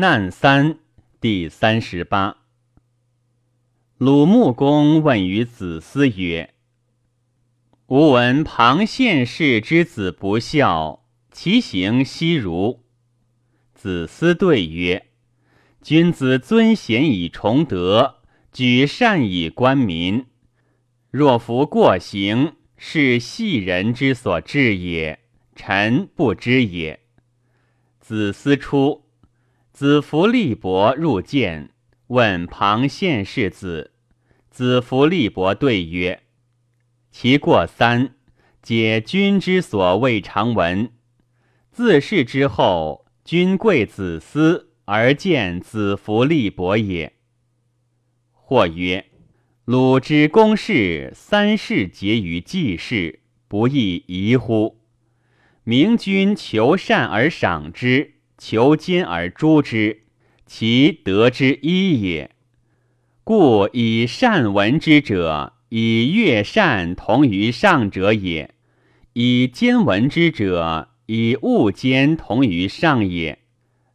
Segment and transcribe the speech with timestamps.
[0.00, 0.78] 难三
[1.20, 2.36] 第三十八。
[3.96, 6.54] 鲁穆公问于子思曰
[7.88, 12.84] ：“吾闻庞献氏之子不孝，其行悉如？”
[13.74, 15.08] 子思对曰
[15.82, 18.18] ：“君子尊贤以崇德，
[18.52, 20.26] 举善以观民。
[21.10, 25.18] 若夫过行，是细人之所至也，
[25.56, 27.00] 臣不知也。”
[27.98, 29.07] 子思出。
[29.78, 31.70] 子服立伯入见，
[32.08, 33.92] 问庞献世子。
[34.50, 36.24] 子服立伯对曰
[37.12, 38.16] ：“其过三，
[38.60, 40.90] 皆君之所未尝闻。
[41.70, 47.12] 自是之后，君贵子思而见子服立伯也。”
[48.34, 49.06] 或曰
[49.64, 54.80] ：“鲁之公事，三世结于季氏，不亦宜乎？
[55.62, 60.04] 明君求善而赏之。”求奸而诛之，
[60.46, 62.30] 其得之一也。
[63.24, 68.50] 故以善闻之者，以乐善同于上者也；
[69.12, 73.40] 以奸闻之者，以恶奸同于上也。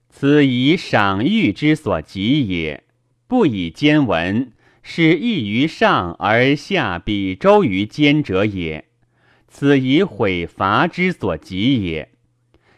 [0.09, 2.84] 此以赏誉之所及也。
[3.25, 4.52] 不以奸闻，
[4.84, 8.86] 是异于上而下比周于奸者也。
[9.48, 12.12] 此以毁伐之所及也。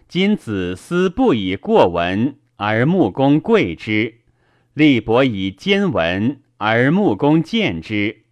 [0.08, 4.20] 今子思不以过文而穆公贵之，
[4.74, 8.24] 立伯以奸文而穆公见之，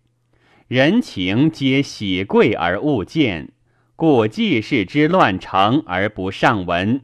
[0.68, 3.52] 人情皆喜贵而恶见，
[3.96, 7.02] 故季氏之乱成而不上文，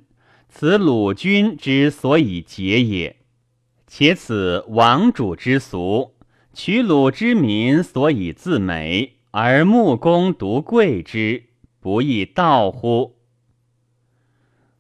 [0.48, 3.17] 此鲁君之所以节也。
[3.88, 6.14] 且此王主之俗，
[6.54, 11.45] 取鲁之民所以自美，而穆公独贵之，
[11.80, 13.19] 不亦道乎？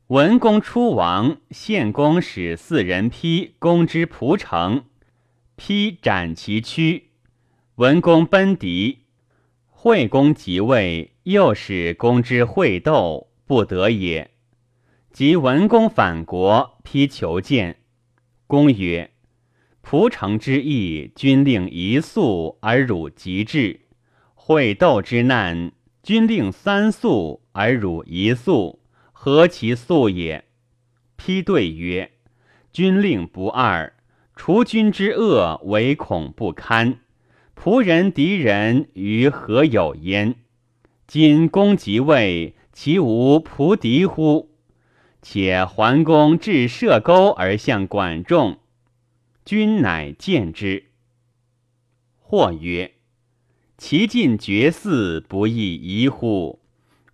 [0.09, 4.85] 文公出王，献公使四人披公之蒲城，
[5.55, 7.11] 披斩其躯。
[7.75, 9.03] 文公奔敌，
[9.67, 14.31] 惠公即位，又使公之会斗，不得也。
[15.13, 17.77] 及文公反国，披求见。
[18.47, 19.11] 公曰
[19.83, 23.81] ：“蒲城之役，君令一粟而汝极至；
[24.33, 25.71] 会斗之难，
[26.01, 28.79] 君令三粟而汝一粟。”
[29.21, 30.45] 何其素也？
[31.17, 32.13] 批对曰
[32.71, 33.93] ：“君令不二，
[34.33, 37.01] 除君之恶，唯恐不堪。
[37.53, 40.35] 仆人敌人于何有焉？
[41.05, 44.51] 今公即位，其无仆敌乎？
[45.21, 48.59] 且桓公至射钩而向管仲，
[49.43, 50.85] 君乃见之。
[52.19, 52.93] 或曰：
[53.77, 56.61] 其进绝嗣，不亦宜乎？”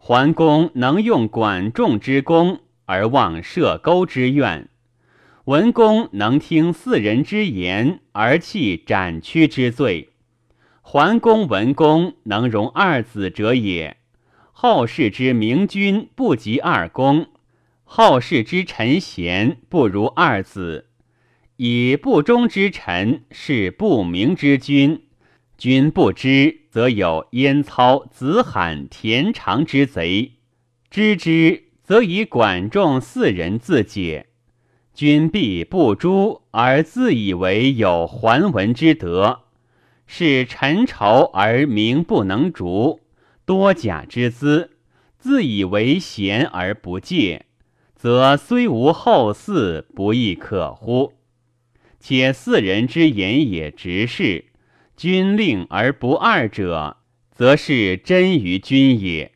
[0.07, 4.69] 桓公能用管仲之功而忘射钩之怨，
[5.45, 10.09] 文公能听四人之言而弃斩屈之罪。
[10.83, 13.97] 桓公、文公能容二子者也。
[14.51, 17.25] 后世之明君不及二公，
[17.83, 20.85] 后世之臣贤不如二子。
[21.55, 25.04] 以不忠之臣是不明之君。
[25.57, 30.31] 君不知，则有燕操、子罕、田常之贼；
[30.89, 34.27] 知之，则以管仲四人自解。
[34.93, 39.43] 君必不诛，而自以为有桓文之德，
[40.05, 42.99] 是臣仇而名不能逐，
[43.45, 44.71] 多假之资，
[45.17, 47.45] 自以为贤而不戒，
[47.95, 51.13] 则虽无后嗣，不亦可乎？
[51.99, 54.45] 且四人之言也直是。
[54.95, 56.97] 君令而不二者，
[57.31, 59.33] 则是真于君也。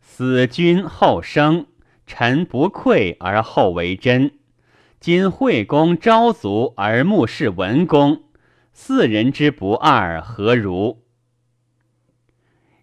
[0.00, 1.66] 死君后生，
[2.06, 4.32] 臣不愧而后为真。
[5.00, 8.22] 今惠公昭卒而目视文公，
[8.72, 11.02] 四人之不二，何如？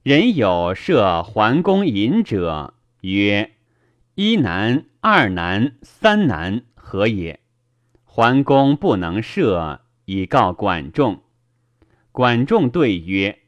[0.03, 3.51] 人有设桓公隐者，曰：
[4.15, 7.39] 一难、二难、三难，何也？
[8.03, 11.21] 桓公不能设，以告管仲。
[12.11, 13.39] 管仲对曰：“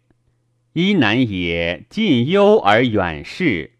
[0.73, 3.71] 一难也，近忧而远视；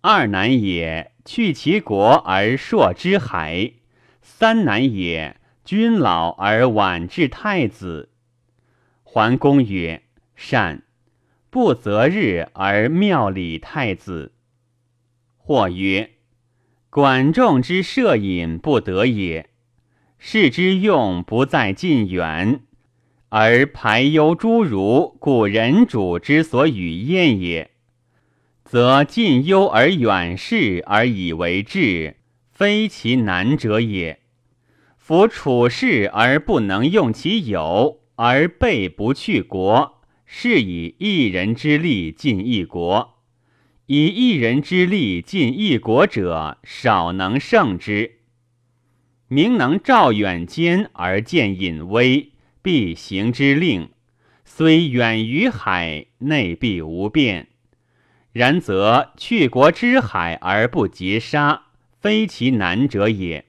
[0.00, 3.74] 二难也，去其国而朔之海；
[4.22, 8.10] 三难也，君老而晚至太子。”
[9.04, 10.02] 桓公曰
[10.34, 10.82] ：“善。
[11.50, 14.32] 不择日而庙礼太子。”
[15.36, 16.10] 或曰
[16.90, 19.48] ：“管仲之射饮不得也，
[20.18, 22.60] 士之用不在近远。”
[23.30, 27.70] 而排忧诸儒，故人主之所与厌也，
[28.64, 32.16] 则近忧而远视而以为治，
[32.50, 34.20] 非其难者也。
[34.96, 43.18] 夫处事而不能用其有，而备不去国，是以一人之力尽一国。
[43.86, 48.16] 以一人之力尽一国者，少能胜之。
[49.28, 52.32] 明能照远间而见隐微，
[52.68, 53.92] 必行之令，
[54.44, 57.48] 虽远于海，内必无变。
[58.32, 61.68] 然则去国之海而不劫杀，
[61.98, 63.46] 非其难者也。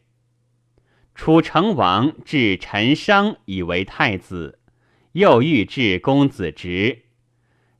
[1.14, 4.60] 楚成王至陈商以为太子，
[5.12, 7.00] 又欲置公子职。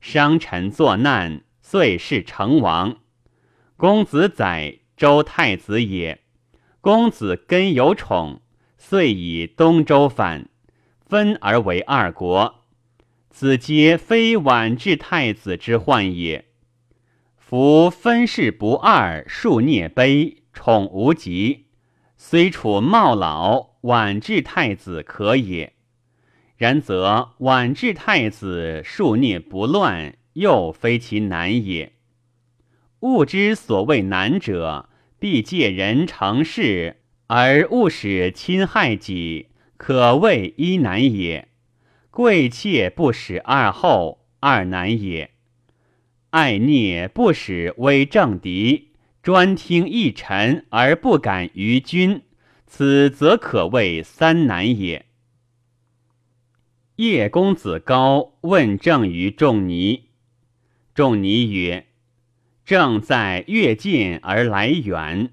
[0.02, 1.44] 商臣作难。
[1.62, 2.98] 遂是成王，
[3.78, 6.20] 公子载周太子也。
[6.82, 8.42] 公子根有宠，
[8.78, 10.49] 遂以东周反，
[11.10, 12.66] 分而为二国。
[13.32, 16.46] 此皆非晚至太子之患也。
[17.36, 21.66] 夫分氏不二，数孽卑，宠无极。
[22.16, 25.74] 虽处茂老，晚至太子可也。
[26.58, 30.14] 然则晚至太子数孽不乱。
[30.34, 31.94] 又非其难也。
[33.00, 36.98] 物之所谓难者，必借人成事，
[37.28, 39.49] 而勿使侵害己，
[39.80, 41.48] 可谓一难也。
[42.12, 45.32] 贵妾不使二后，二难也。
[46.32, 48.90] 爱孽不使威正敌，
[49.24, 52.24] 专听一臣而不敢于君，
[52.68, 55.06] 此则可谓三难也。
[56.98, 60.10] 叶公子高问政于仲尼。
[60.94, 61.88] 仲尼曰
[62.66, 65.32] ：“正在越近而来远。”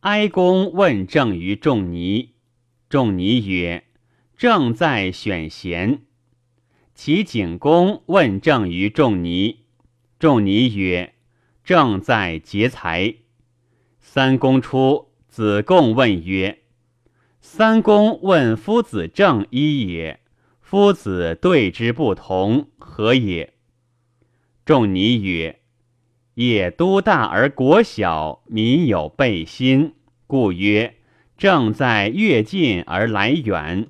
[0.00, 2.34] 哀公问政于仲尼，
[2.88, 3.82] 仲尼曰
[4.38, 6.02] ：“正在选贤。”
[6.94, 9.64] 齐景公问政于仲尼，
[10.20, 11.14] 仲尼曰
[11.64, 13.16] ：“正在劫财。”
[13.98, 16.60] 三公出，子贡问曰
[17.40, 20.20] ：“三公问夫子正一也，
[20.60, 23.54] 夫子对之不同，何也？”
[24.64, 25.60] 仲尼曰
[26.34, 29.94] ：“业都大而国小，民有背心，
[30.26, 30.95] 故曰
[31.36, 33.88] 正在越近而来远。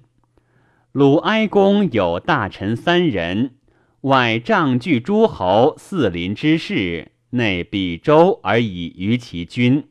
[0.92, 3.54] 鲁哀公有大臣三人，
[4.02, 9.86] 外仗据诸侯四邻之势，内比周而以于其君，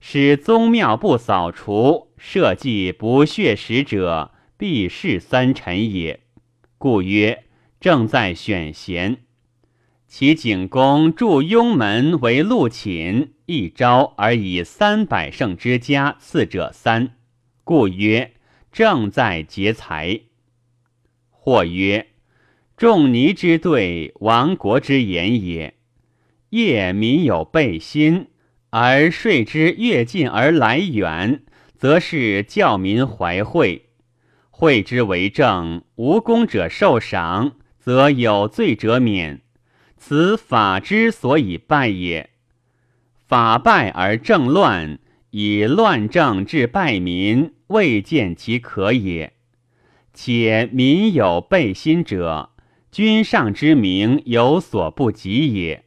[0.00, 6.20] 使宗庙不扫除，社稷不血食者，必是三臣也。
[6.78, 7.44] 故曰
[7.80, 9.18] 正在选贤。”
[10.08, 17.10] 其景公筑雍门为陆寝，一朝而以三百乘之家赐者三，
[17.62, 18.32] 故曰
[18.72, 20.20] 正在劫财。
[21.28, 22.06] 或曰
[22.74, 25.74] 仲尼之对亡国之言也。
[26.48, 28.28] 夜民有备心，
[28.70, 31.42] 而税之越近而来远，
[31.76, 33.90] 则是教民怀惠。
[34.48, 39.42] 惠之为政，无功者受赏，则有罪者免。
[39.98, 42.30] 此法之所以败也。
[43.26, 44.98] 法败而政乱，
[45.30, 49.34] 以乱政治败民，未见其可也。
[50.14, 52.50] 且民有背心者，
[52.90, 55.84] 君上之名有所不及也。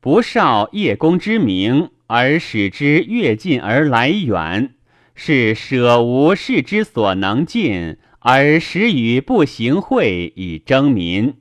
[0.00, 4.74] 不绍叶公之名，而使之越近而来远，
[5.14, 11.34] 是舍无事之所能尽，而使与不行贿以争民。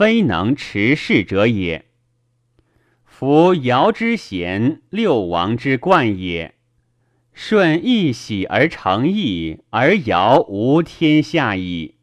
[0.00, 1.84] 非能持事者也。
[3.04, 6.54] 夫尧之贤，六王之冠也。
[7.34, 11.96] 舜一喜而成义，而尧无天下矣。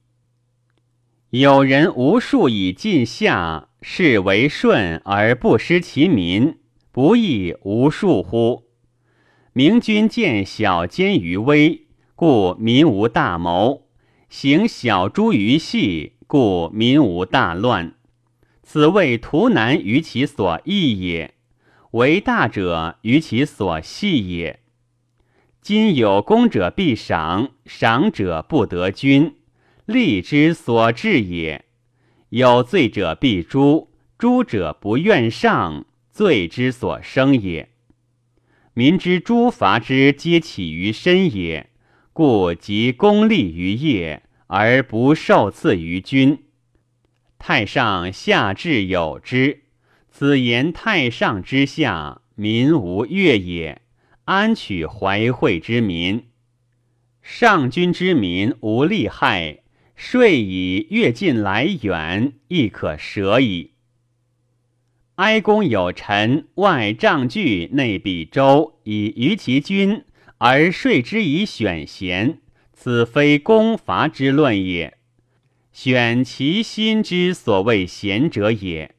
[1.31, 6.59] 有人无数以尽下，是为舜而不失其民，
[6.91, 8.65] 不亦无数乎？
[9.53, 13.87] 明君见小奸于微，故民无大谋；
[14.29, 16.16] 行小诛于细。
[16.29, 17.93] 故民无大乱，
[18.61, 21.33] 此谓图难于其所易也，
[21.91, 24.59] 为大者于其所细也。
[25.61, 29.35] 今有功者必赏，赏者不得君，
[29.85, 31.61] 利之所至也；
[32.27, 37.69] 有罪者必诛，诛者不愿上，罪之所生也。
[38.73, 41.69] 民之诛伐之，皆起于身也，
[42.11, 44.23] 故即功利于业。
[44.47, 46.39] 而不受赐于君，
[47.37, 49.63] 太上下至有之。
[50.09, 53.81] 此言太上之下，民无悦也。
[54.25, 56.25] 安取怀惠之民？
[57.21, 59.59] 上君之民无利害，
[59.95, 63.71] 税以越近来远，亦可舍矣。
[65.15, 70.03] 哀公有臣外仗据内比周，以于其君，
[70.37, 72.39] 而说之以选贤，
[72.79, 74.99] 此非攻伐之论也。
[75.73, 78.93] 选其心之所谓贤者也。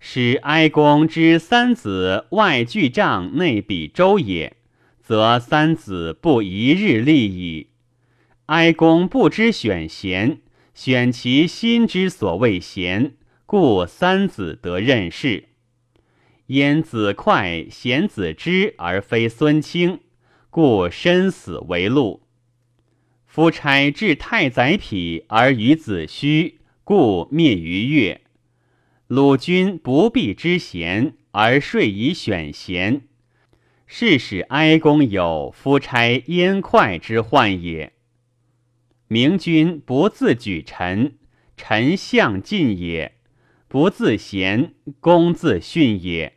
[0.00, 4.56] 使哀公之三子外具帐，内比周也，
[5.00, 7.68] 则三子不一日立矣。
[8.46, 10.40] 哀公不知选贤，
[10.74, 13.14] 选其心之所谓贤，
[13.46, 15.50] 故三子得任事。
[16.48, 20.00] 焉子快贤子之而非孙卿，
[20.50, 22.23] 故身死为禄。
[23.34, 28.20] 夫差至太宰匹而与子虚，故灭于越。
[29.08, 33.08] 鲁君不必之贤，而说以选贤，
[33.88, 37.94] 是使哀公有夫差焉快之患也。
[39.08, 41.16] 明君不自举臣，
[41.56, 43.14] 臣相近也；
[43.66, 46.34] 不自贤，公自训也。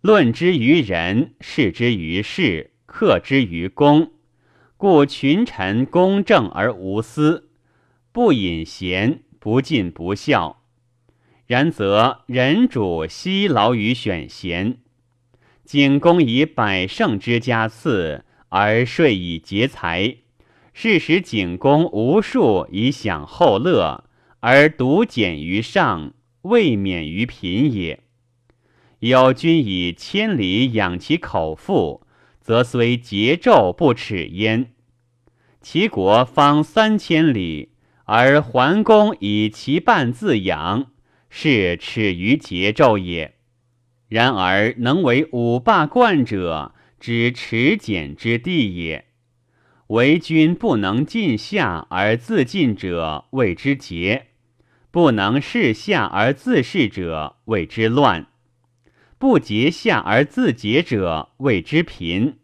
[0.00, 4.13] 论之于人，视之于事，克之于公，
[4.84, 7.48] 故群臣公正而无私，
[8.12, 10.60] 不隐贤，不进不孝。
[11.46, 14.76] 然则人主悉劳于选贤，
[15.64, 20.16] 景公以百乘之家赐，而说以节财，
[20.74, 24.04] 是使景公无数以享后乐，
[24.40, 26.12] 而独减于上，
[26.42, 28.00] 未免于贫也。
[28.98, 32.06] 有君以千里养其口腹，
[32.38, 34.72] 则虽桀纣不耻焉。
[35.64, 37.70] 其国方三千里，
[38.04, 40.88] 而桓公以其半自养。
[41.30, 43.36] 是耻于桀纣也。
[44.08, 49.06] 然而能为五霸冠者，之耻简之地也。
[49.88, 54.24] 为君不能尽下而自尽者，谓之桀；
[54.90, 58.26] 不能事下而自事者，谓之乱；
[59.18, 62.36] 不节下而自节者，谓之贫。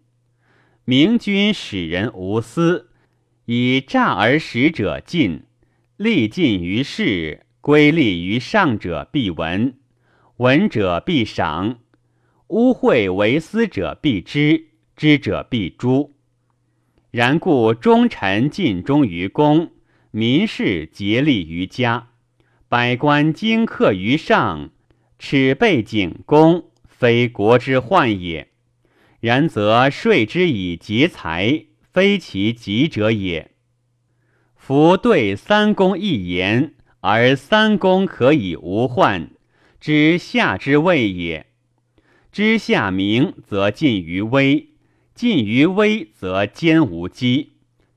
[0.85, 2.90] 明君使人无私，
[3.45, 5.43] 以诈而使者尽，
[5.97, 7.47] 力尽于世。
[7.63, 9.75] 归利于上者必闻，
[10.39, 11.77] 闻者必赏；
[12.49, 16.15] 污秽为私者必知，知者必诛。
[17.11, 19.73] 然故忠臣尽忠于公，
[20.11, 22.09] 民士竭力于家，
[22.67, 24.71] 百官精克于上，
[25.19, 28.49] 耻背景公，非国之患也。
[29.21, 33.51] 然则税之以节财，非其极者也。
[34.57, 36.75] 夫对三公一言。
[37.03, 39.31] 而三公可以无患，
[39.81, 41.47] 知下之谓也。
[42.31, 44.67] 知下明，则近于微；
[45.15, 47.53] 近于微，则兼无机；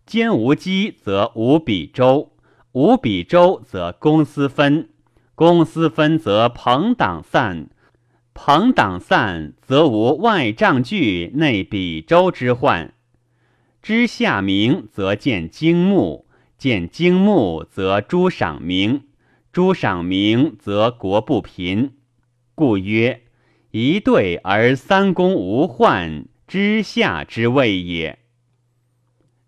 [0.06, 2.30] 兼无机，则无比周；
[2.72, 4.86] 无比周，则公私分；
[5.36, 7.68] 公私分，则朋党散；
[8.34, 12.94] 朋党散，则无外帐具内比周之患。
[13.84, 16.25] 知下明，则见经木。
[16.58, 19.02] 见经木，则诸赏明；
[19.52, 21.92] 诸赏明，则国不贫。
[22.56, 23.24] 故曰：
[23.72, 28.20] 一对而三公无患，之下之谓也。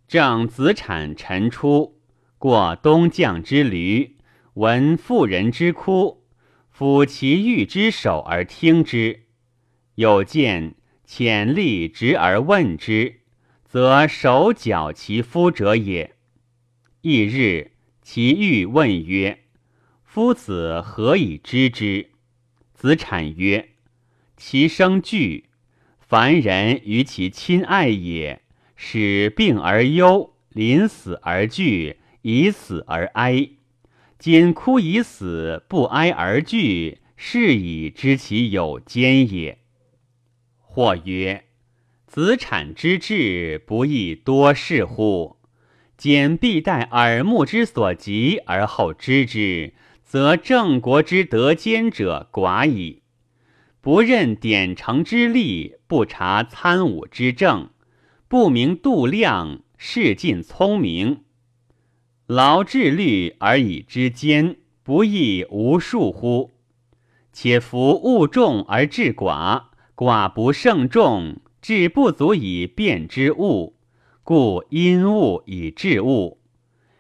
[0.06, 2.02] 正子产臣出，
[2.38, 4.18] 过东将之驴，
[4.56, 6.26] 闻妇人之哭，
[6.78, 9.22] 抚其玉之手而听之。
[9.96, 10.76] 有见
[11.06, 13.22] 潜力直而问之，
[13.76, 16.16] 则手脚其夫者也。
[17.02, 19.40] 翌日，其欲问曰
[20.02, 22.12] ：“夫子何以知之？”
[22.74, 23.72] 子产曰
[24.38, 25.50] ：“其生惧，
[26.00, 28.44] 凡人于其亲爱也，
[28.78, 33.50] 使病而忧，临死而惧，以死而哀。
[34.18, 39.58] 今哭以死，不哀而惧，是以知其有奸也。”
[40.64, 41.44] 或曰
[42.16, 45.36] ：“子产之志，不亦多事乎？”
[45.98, 53.02] 简必待耳目之所及而后知之，则郑国之得奸者寡矣。
[53.82, 57.72] 不任典成之力，不察参武之政，
[58.30, 61.26] 不明度量，事尽聪明，
[62.28, 66.52] 劳智虑而以知奸，不亦无数乎？
[67.34, 69.64] 且夫物众而智寡，
[69.98, 73.76] 寡不胜众，智不足以辨之物。
[74.22, 76.40] 故因物以治物，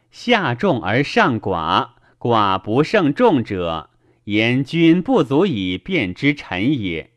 [0.09, 3.91] 下重而上寡，寡不胜众者，
[4.23, 7.11] 言君不足以辨之臣也。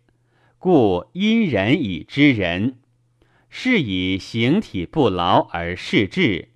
[0.58, 2.80] 故因人以知人，
[3.48, 6.50] 是以形体不劳而事智，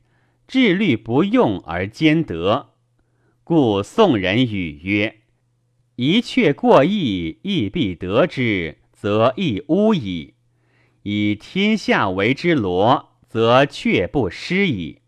[0.47, 2.69] 智虑不用而兼得。
[3.45, 5.21] 故宋人语曰
[5.97, 10.35] ：“一阙过意，亦必得之，则亦污矣。”
[11.03, 15.01] 以天下为之罗，则却不失矣。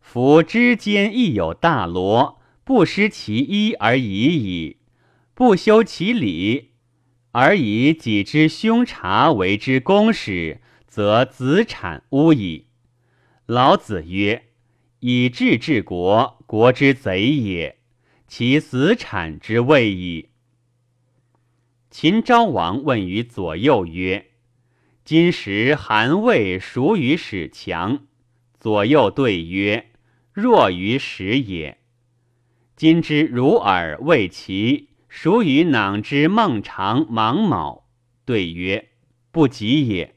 [0.00, 4.78] 夫之间亦有大罗，不失其一而已矣，
[5.34, 6.70] 不修其理。
[7.32, 12.66] 而以己之凶察为之公使，则子产污矣。
[13.46, 14.48] 老子曰
[15.00, 17.78] ：“以智治国，国之贼也，
[18.28, 20.28] 其子产之谓矣。”
[21.90, 24.26] 秦昭王问于左右曰
[25.04, 28.06] ：“今时韩魏孰与使强？”
[28.58, 29.90] 左右对曰
[30.32, 31.78] ：“若于使也。”
[32.76, 34.90] 今之如尔谓其。
[35.14, 37.84] 孰与囊之孟尝、芒卯？
[38.24, 38.88] 对曰：
[39.30, 40.14] 不及也。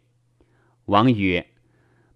[0.86, 1.48] 王曰：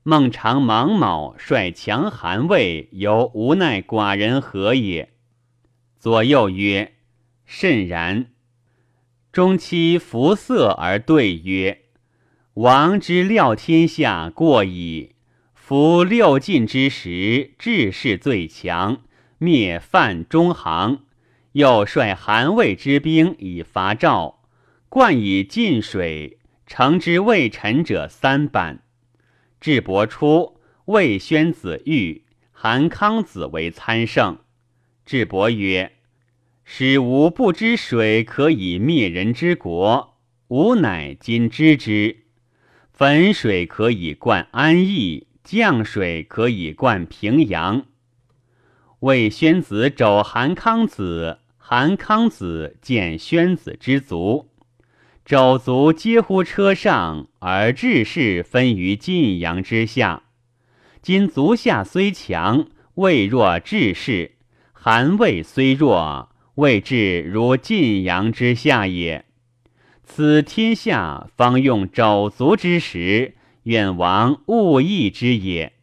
[0.04, 5.12] 孟尝、芒卯率强韩魏，犹无奈寡人何也？
[6.00, 6.94] 左右曰：
[7.46, 8.28] 甚然。
[9.34, 11.82] 中期服色而对曰：
[12.60, 15.16] 王之料天下过矣。
[15.54, 19.02] 夫六晋之时，志士最强，
[19.38, 21.06] 灭范中行。
[21.54, 24.42] 又率韩魏之兵以伐赵，
[24.90, 26.38] 灌以晋水，
[26.68, 28.80] 成之魏臣者三百。
[29.62, 34.38] 智伯出，魏宣子玉、韩康子为参圣。
[35.06, 35.94] 智伯曰
[36.66, 40.18] ：“使吾不知水可以灭人之国，
[40.50, 42.26] 吾乃今知之。
[43.00, 47.86] 汾水可以灌安邑，降水可以灌平阳。”
[49.00, 51.40] 魏宣子肘韩康子。
[51.58, 54.50] 韩康子见宣子之足，
[55.24, 60.24] 肘足皆乎车上，而志士分于晋阳之下。
[61.02, 64.32] 今足下虽强，未若志士；
[64.74, 69.24] 韩魏虽弱，未至如晋阳之下也。
[70.12, 75.74] 此天下方用肘足之时，愿王勿异之也。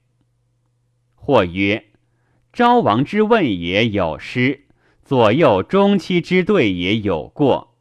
[1.14, 1.84] 或曰：
[2.52, 4.64] 昭王之问也有失。
[5.04, 7.76] 左右中期之对也有过，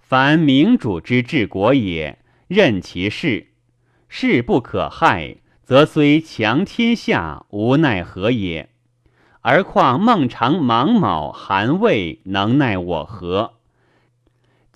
[0.00, 2.18] 凡明主之治国也，
[2.48, 3.52] 任其事，
[4.08, 8.68] 事不可害，则虽强天下，无奈何也。
[9.40, 13.55] 而况孟尝、芒卯、韩魏，能奈我何？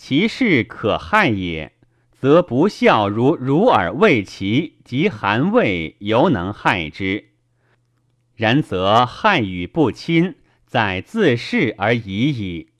[0.02, 1.72] 其事可害也，
[2.10, 7.32] 则不孝如汝尔魏齐及韩魏，犹能害之。
[8.34, 10.36] 然则害与不亲。
[10.64, 12.70] 在自恃而已矣。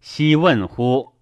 [0.00, 1.14] 奚问乎？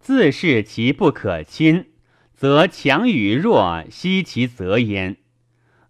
[0.00, 1.90] 自恃其不可亲，
[2.32, 5.18] 则强与弱悉其责焉。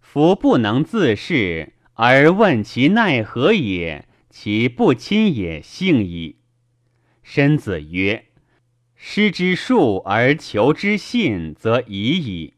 [0.01, 6.39] 夫不能自恃而问其奈何也，其不亲也幸矣。
[7.21, 8.25] 申子曰
[9.05, 12.53] ：“失之术而求之信，则已矣。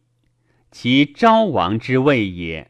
[0.71, 2.69] 其昭王之谓也。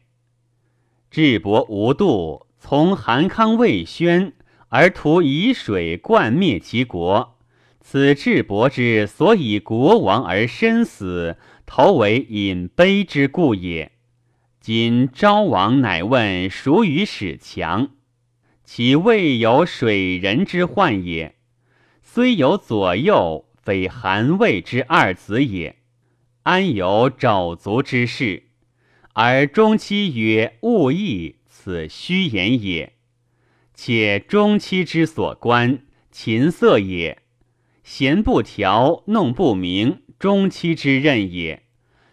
[1.10, 4.32] 智伯无度，从韩康、魏宣。”
[4.70, 7.36] 而图以水灌灭其国，
[7.80, 11.36] 此智伯之所以国亡而身死，
[11.66, 13.92] 头为饮悲之故也。
[14.58, 17.90] 今昭王乃问孰与使强，
[18.64, 21.36] 其未有水人之患也。
[22.02, 25.74] 虽有左右，非韩魏之二子也，
[26.44, 28.44] 安有肘足之事？
[29.14, 32.92] 而中期曰勿议，此虚言也。
[33.74, 35.80] 且中期之所观，
[36.12, 37.18] 琴瑟也；
[37.82, 41.64] 弦不调，弄不明，中期之任也。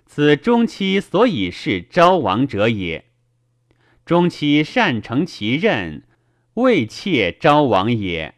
[0.08, 3.06] 此中期所以是昭王者也。
[4.04, 6.02] 中期善成其任，
[6.56, 8.34] 未切昭王也。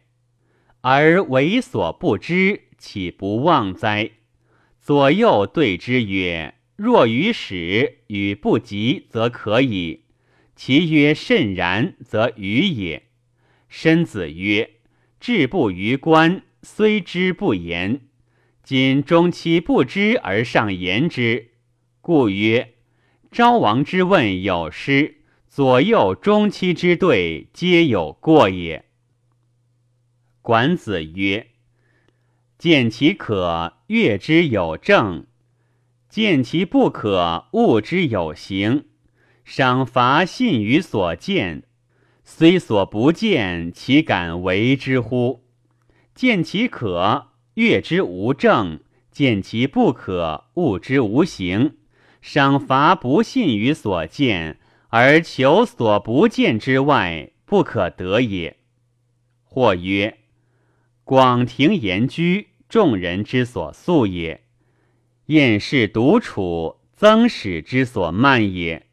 [0.82, 4.10] 而为所不知，岂不忘哉？
[4.80, 10.02] 左右对之曰：“若与使与不及，则可以；
[10.54, 13.02] 其曰甚然，则愚也。”
[13.68, 14.70] 申子曰
[15.18, 18.02] ：“志不于官，虽知不言。
[18.62, 21.50] 今中期不知而上言之，
[22.00, 22.74] 故曰：
[23.30, 25.16] 昭王之问有失，
[25.48, 28.84] 左右中期之对皆有过也。”
[30.42, 31.48] 管子曰
[32.58, 35.24] ：“见其可，悦之有正；
[36.08, 38.86] 见其不可，恶之有行。
[39.44, 41.62] 赏罚信于所见。”
[42.28, 45.44] 虽所不见，其敢为之乎？
[46.12, 48.80] 见其可，悦之无正；
[49.12, 51.76] 见其不可，恶之无形。
[52.20, 58.56] 赏罚不信于所见，而求所不见之外，不可得也。
[59.44, 60.18] 或曰：
[61.06, 64.40] 广庭言居，众人之所素也。
[65.26, 68.86] 宴士独处，曾使之所慢也。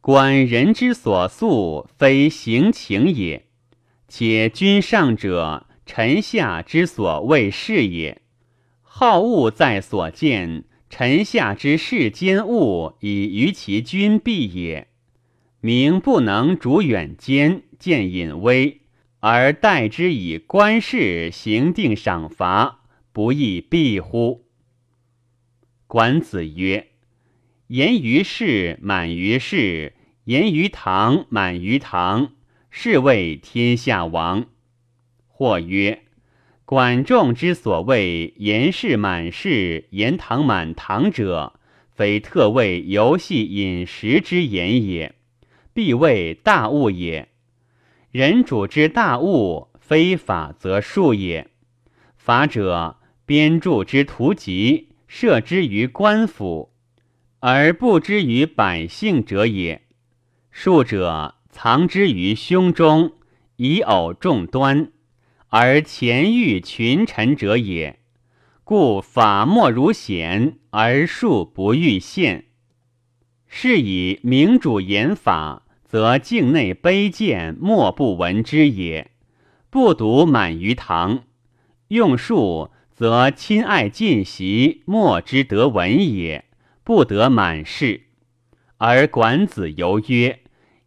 [0.00, 3.44] 观人之所素，非行情也。
[4.08, 8.22] 且君上者，臣下之所谓是也。
[8.80, 14.88] 好恶在所见，臣下之世间物，以于其君必也。
[15.60, 18.80] 明不能逐远奸，见隐微，
[19.24, 22.80] 而待之以官事行定赏罚，
[23.12, 24.46] 不亦必乎？
[25.86, 26.88] 管子曰。
[27.68, 29.92] 言于事，满于事；
[30.24, 32.32] 言于堂，满于堂。
[32.68, 34.46] 是谓天下王。
[35.28, 36.02] 或曰：
[36.64, 41.60] 管仲之所谓言事满事，言堂满堂者，
[41.94, 45.14] 非特谓游戏饮食之言也，
[45.72, 47.28] 必谓大物也。
[48.12, 51.48] 人主之大物，非法则术也。
[52.14, 56.74] 法者，编著之图籍，设之于官府。
[57.40, 59.86] 而不知于百姓者也。
[60.50, 63.12] 术者藏之于胸中，
[63.56, 64.92] 以偶众端，
[65.48, 67.98] 而前欲群臣者也。
[68.62, 72.44] 故法莫如显，而术不欲现。
[73.48, 75.61] 是以明主言法，
[75.92, 79.10] 则境内卑贱莫不闻之也。
[79.68, 81.24] 不独满于堂，
[81.88, 86.46] 用术则亲爱近习，莫之得闻也。
[86.82, 88.04] 不得满事，
[88.78, 90.40] 而管子游曰：“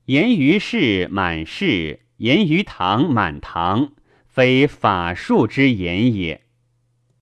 [0.05, 3.91] 言于事满事，言于堂满堂，
[4.27, 6.41] 非法术之言也。”